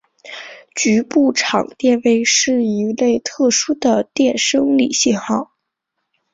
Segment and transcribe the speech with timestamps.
[0.73, 5.51] 局部场电位是一类特殊的电生理信号。